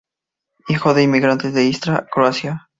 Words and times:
Hijo 0.67 0.95
de 0.95 1.03
inmigrantes 1.03 1.53
de 1.53 1.65
Istria, 1.65 2.07
Croacia. 2.11 2.67